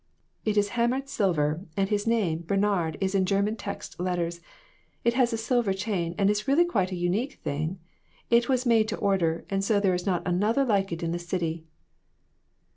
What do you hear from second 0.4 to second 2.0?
It is hammered silver, and